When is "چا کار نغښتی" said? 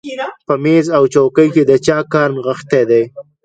1.85-2.81